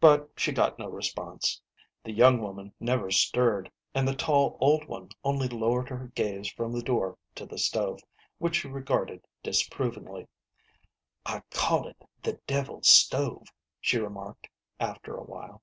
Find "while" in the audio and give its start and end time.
15.24-15.62